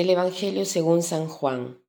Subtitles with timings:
[0.00, 1.84] Del Evangelio según San Juan.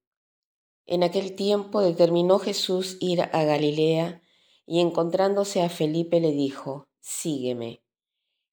[0.86, 4.22] En aquel tiempo determinó Jesús ir a Galilea
[4.66, 7.86] y encontrándose a Felipe le dijo, Sígueme.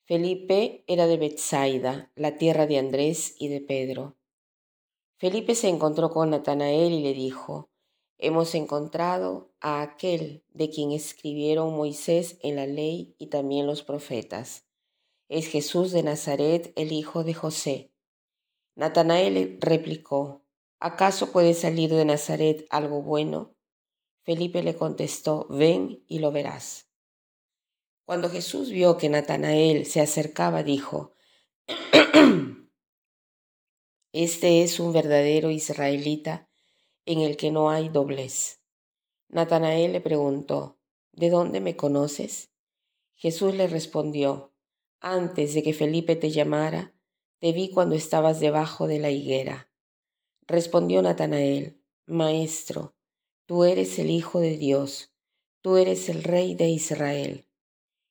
[0.04, 4.16] Felipe era de Bethsaida, la tierra de Andrés y de Pedro.
[5.16, 7.68] Felipe se encontró con Natanael y le dijo,
[8.16, 14.68] Hemos encontrado a aquel de quien escribieron Moisés en la ley y también los profetas.
[15.28, 17.90] Es Jesús de Nazaret, el hijo de José.
[18.78, 20.46] Natanael replicó,
[20.78, 23.56] ¿acaso puede salir de Nazaret algo bueno?
[24.22, 26.88] Felipe le contestó, ven y lo verás.
[28.04, 31.16] Cuando Jesús vio que Natanael se acercaba, dijo,
[34.12, 36.48] Este es un verdadero israelita
[37.04, 38.60] en el que no hay doblez.
[39.26, 40.78] Natanael le preguntó,
[41.10, 42.52] ¿de dónde me conoces?
[43.16, 44.54] Jesús le respondió,
[45.00, 46.94] antes de que Felipe te llamara,
[47.40, 49.70] te vi cuando estabas debajo de la higuera.
[50.46, 52.96] Respondió Natanael, Maestro,
[53.46, 55.12] tú eres el Hijo de Dios,
[55.60, 57.46] tú eres el Rey de Israel.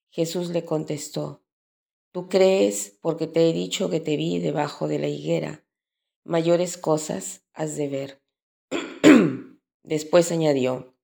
[0.09, 1.43] Jesús le contestó,
[2.11, 5.63] Tú crees porque te he dicho que te vi debajo de la higuera.
[6.23, 8.23] Mayores cosas has de ver.
[9.83, 10.95] Después añadió,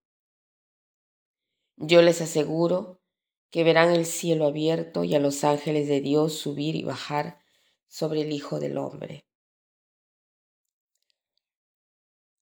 [1.76, 3.02] Yo les aseguro
[3.52, 7.43] que verán el cielo abierto y a los ángeles de Dios subir y bajar
[7.94, 9.28] sobre el Hijo del Hombre.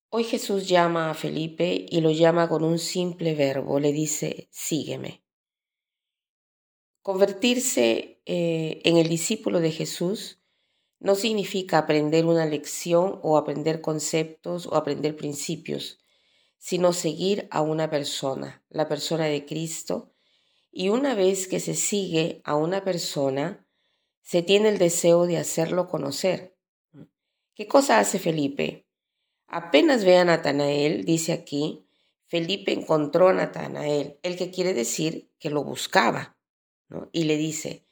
[0.07, 5.25] Hoy Jesús llama a Felipe y lo llama con un simple verbo, le dice, sígueme.
[7.01, 10.39] Convertirse eh, en el discípulo de Jesús
[10.99, 15.99] no significa aprender una lección o aprender conceptos o aprender principios,
[16.59, 20.13] sino seguir a una persona, la persona de Cristo,
[20.71, 23.67] y una vez que se sigue a una persona,
[24.21, 26.55] se tiene el deseo de hacerlo conocer.
[27.53, 28.87] ¿Qué cosa hace Felipe?
[29.47, 31.85] Apenas ve a Natanael, dice aquí,
[32.27, 36.37] Felipe encontró a Natanael, el que quiere decir que lo buscaba,
[37.11, 37.85] y le dice,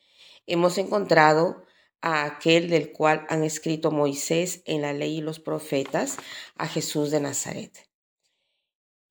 [0.48, 1.66] hemos encontrado
[2.02, 6.18] a aquel del cual han escrito Moisés en la ley y los profetas,
[6.56, 7.90] a Jesús de Nazaret.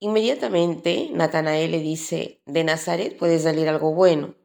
[0.00, 4.37] Inmediatamente Natanael le dice, de Nazaret puede salir algo bueno.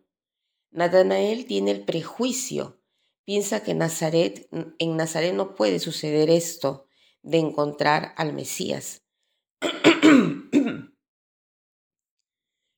[0.73, 2.81] Natanael tiene el prejuicio,
[3.25, 6.87] piensa que Nazaret, en Nazaret no puede suceder esto
[7.21, 9.03] de encontrar al Mesías.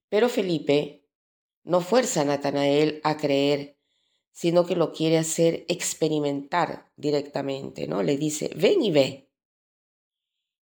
[0.09, 1.07] Pero Felipe
[1.63, 3.79] no fuerza a Natanael a creer,
[4.31, 8.03] sino que lo quiere hacer experimentar directamente, ¿no?
[8.03, 9.31] Le dice, ven y ve.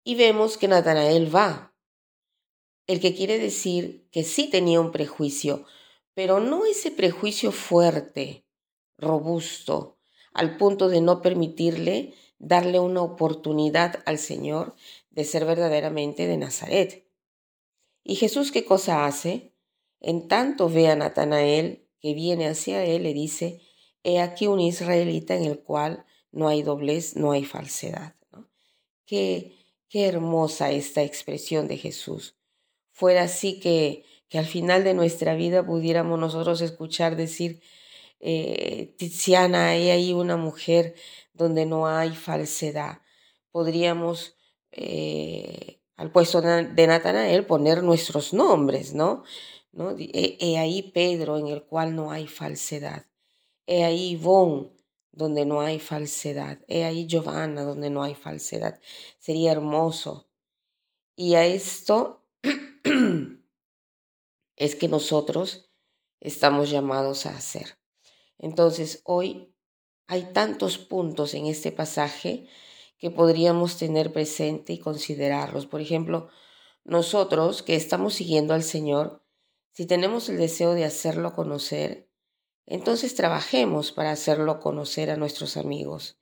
[0.04, 1.76] Y vemos que Natanael va,
[2.88, 5.66] el que quiere decir que sí tenía un prejuicio,
[6.14, 8.46] pero no ese prejuicio fuerte,
[8.98, 9.98] robusto,
[10.34, 14.76] al punto de no permitirle darle una oportunidad al Señor
[15.10, 17.06] de ser verdaderamente de Nazaret.
[18.04, 19.54] ¿Y Jesús qué cosa hace?
[20.00, 23.62] En tanto ve a Natanael que viene hacia él, le dice,
[24.04, 28.16] he aquí un israelita en el cual no hay doblez, no hay falsedad.
[29.06, 29.56] Qué,
[29.90, 32.36] qué hermosa esta expresión de Jesús.
[32.92, 37.62] Fuera así que que al final de nuestra vida pudiéramos nosotros escuchar decir,
[38.22, 40.96] eh, Tiziana, hay ahí una mujer
[41.34, 43.02] donde no hay falsedad.
[43.52, 44.38] Podríamos
[44.72, 49.26] eh, al puesto de Natanael poner nuestros nombres, ¿no?
[49.74, 49.98] ¿No?
[50.00, 53.06] He, ahí Pedro en el cual no hay falsedad.
[53.68, 54.70] He ahí Ivonne
[55.12, 56.58] donde no hay falsedad.
[56.70, 58.80] He ahí Giovanna donde no hay falsedad.
[59.20, 60.30] Sería hermoso.
[61.18, 62.21] Y a esto
[64.62, 65.72] es que nosotros
[66.20, 67.80] estamos llamados a hacer.
[68.38, 69.56] Entonces, hoy
[70.06, 72.48] hay tantos puntos en este pasaje
[73.00, 75.66] que podríamos tener presente y considerarlos.
[75.66, 76.30] Por ejemplo,
[76.84, 79.26] nosotros que estamos siguiendo al Señor,
[79.72, 82.08] si tenemos el deseo de hacerlo conocer,
[82.68, 86.20] entonces trabajemos para hacerlo conocer a nuestros amigos.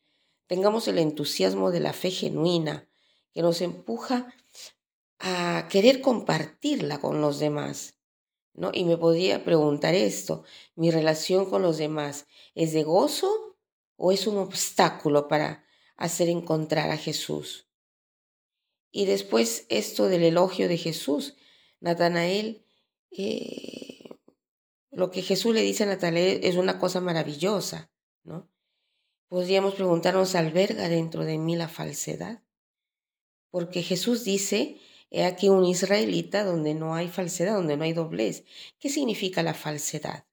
[0.47, 2.87] Tengamos el entusiasmo de la fe genuina
[3.33, 4.33] que nos empuja
[5.19, 7.98] a querer compartirla con los demás.
[8.73, 10.43] Y me podría preguntar esto,
[10.75, 13.57] ¿mi relación con los demás es de gozo
[13.95, 15.63] o es un obstáculo para
[15.95, 17.69] hacer encontrar a Jesús?
[18.91, 21.35] Y después esto del elogio de Jesús,
[21.79, 22.65] Natanael,
[23.11, 24.09] eh,
[24.91, 27.91] lo que Jesús le dice a Natanael es una cosa maravillosa,
[28.23, 28.51] ¿no?
[29.29, 32.43] Podríamos preguntarnos, ¿alberga dentro de mí la falsedad?
[33.51, 34.79] Porque Jesús dice
[35.11, 38.43] He aquí un israelita donde no hay falsedad, donde no hay doblez.
[38.79, 40.25] ¿Qué significa la falsedad?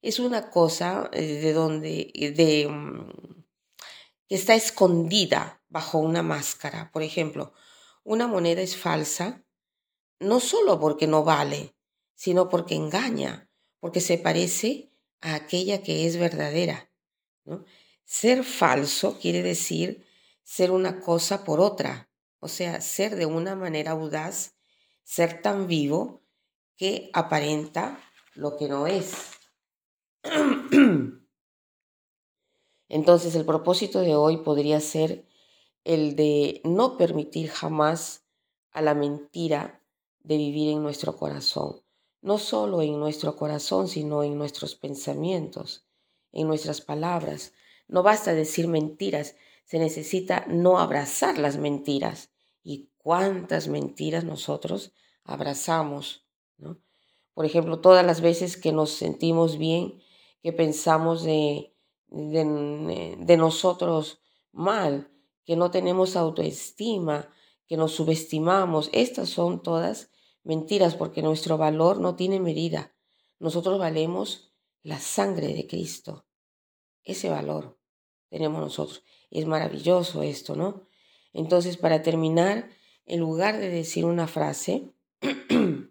[0.00, 3.44] Es una cosa eh, de donde, de, mm,
[4.28, 6.90] que está escondida bajo una máscara.
[6.92, 7.52] Por ejemplo,
[8.04, 9.44] una moneda es falsa
[10.20, 11.74] no solo porque no vale,
[12.14, 13.50] sino porque engaña,
[13.80, 16.90] porque se parece a aquella que es verdadera.
[18.04, 20.06] Ser falso quiere decir
[20.42, 22.05] ser una cosa por otra,
[22.40, 24.54] o sea, ser de una manera audaz,
[25.02, 26.22] ser tan vivo
[26.76, 27.98] que aparenta
[28.34, 29.14] lo que no es.
[32.88, 35.26] Entonces el propósito de hoy podría ser
[35.84, 38.24] el de no permitir jamás
[38.72, 39.82] a la mentira
[40.20, 41.82] de vivir en nuestro corazón,
[42.20, 45.86] no solo en nuestro corazón, sino en nuestros pensamientos,
[46.32, 47.52] en nuestras palabras.
[47.88, 49.36] No basta decir mentiras,
[49.66, 52.30] se necesita no abrazar las mentiras.
[52.62, 54.92] ¿Y cuántas mentiras nosotros
[55.24, 56.26] abrazamos?
[56.56, 56.80] ¿no?
[57.34, 60.00] Por ejemplo, todas las veces que nos sentimos bien,
[60.40, 61.74] que pensamos de,
[62.06, 64.20] de, de nosotros
[64.52, 65.10] mal,
[65.44, 67.28] que no tenemos autoestima,
[67.66, 70.10] que nos subestimamos, estas son todas
[70.44, 72.94] mentiras porque nuestro valor no tiene medida.
[73.40, 76.24] Nosotros valemos la sangre de Cristo.
[77.02, 77.76] Ese valor
[78.28, 79.02] tenemos nosotros.
[79.30, 80.86] Es maravilloso esto, ¿no?
[81.32, 82.70] Entonces, para terminar,
[83.04, 84.92] en lugar de decir una frase,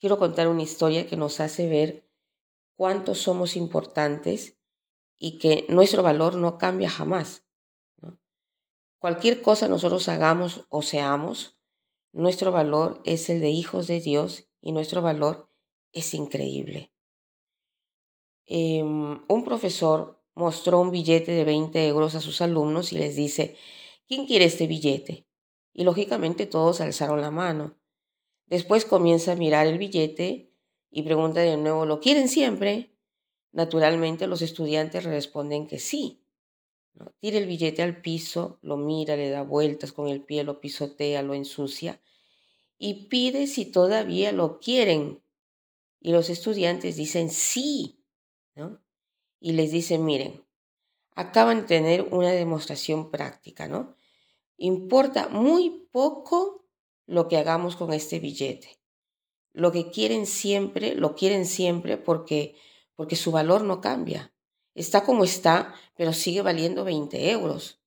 [0.00, 2.08] quiero contar una historia que nos hace ver
[2.76, 4.56] cuánto somos importantes
[5.18, 7.44] y que nuestro valor no cambia jamás.
[8.98, 11.58] Cualquier cosa nosotros hagamos o seamos,
[12.12, 15.50] nuestro valor es el de hijos de Dios y nuestro valor
[15.92, 16.92] es increíble.
[18.46, 23.56] Em, un profesor mostró un billete de 20 euros a sus alumnos y les dice,
[24.06, 25.26] ¿quién quiere este billete?
[25.72, 27.76] Y lógicamente todos alzaron la mano.
[28.46, 30.52] Después comienza a mirar el billete
[30.90, 32.96] y pregunta de nuevo, ¿lo quieren siempre?
[33.52, 36.24] Naturalmente los estudiantes responden que sí.
[37.20, 41.22] Tira el billete al piso, lo mira, le da vueltas con el pie, lo pisotea,
[41.22, 42.00] lo ensucia
[42.80, 45.22] y pide si todavía lo quieren.
[46.00, 48.02] Y los estudiantes dicen sí.
[48.56, 48.80] ¿no?
[49.40, 50.44] Y les dice, miren,
[51.14, 53.96] acaban de tener una demostración práctica, ¿no?
[54.56, 56.66] Importa muy poco
[57.06, 58.78] lo que hagamos con este billete.
[59.52, 62.54] Lo que quieren siempre, lo quieren siempre porque,
[62.94, 64.32] porque su valor no cambia.
[64.74, 67.80] Está como está, pero sigue valiendo 20 euros.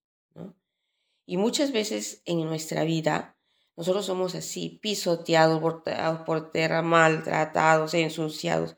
[1.25, 3.37] Y muchas veces en nuestra vida
[3.75, 5.83] nosotros somos así, pisoteados por,
[6.25, 8.75] por tierra, maltratados, ensuciados,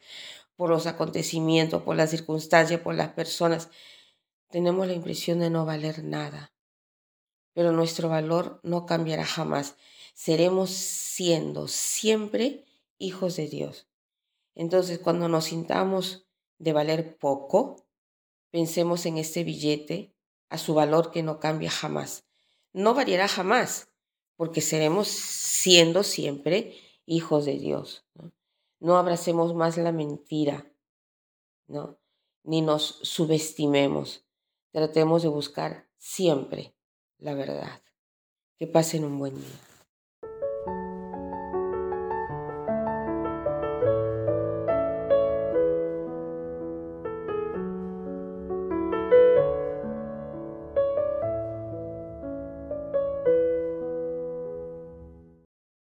[0.55, 3.69] por los acontecimientos, por las circunstancias, por las personas,
[4.49, 6.53] tenemos la impresión de no valer nada.
[7.53, 9.75] Pero nuestro valor no cambiará jamás.
[10.13, 12.65] Seremos siendo siempre
[12.97, 13.87] hijos de Dios.
[14.53, 16.25] Entonces, cuando nos sintamos
[16.57, 17.85] de valer poco,
[18.51, 20.13] pensemos en este billete,
[20.49, 22.25] a su valor que no cambia jamás.
[22.71, 23.89] No variará jamás,
[24.37, 28.05] porque seremos siendo siempre hijos de Dios.
[28.85, 30.71] No abracemos más la mentira,
[31.65, 31.97] ¿no?
[32.43, 34.27] Ni nos subestimemos.
[34.69, 36.75] Tratemos de buscar siempre
[37.17, 37.81] la verdad.
[38.57, 39.74] Que pasen un buen día.